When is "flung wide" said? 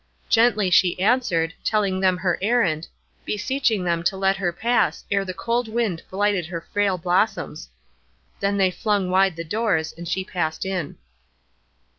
8.71-9.35